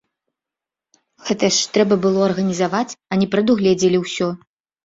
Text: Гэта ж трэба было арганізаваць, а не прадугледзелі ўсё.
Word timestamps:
Гэта 1.27 1.45
ж 1.57 1.69
трэба 1.77 1.93
было 2.05 2.19
арганізаваць, 2.31 2.97
а 3.13 3.21
не 3.25 3.31
прадугледзелі 3.35 3.97
ўсё. 4.09 4.27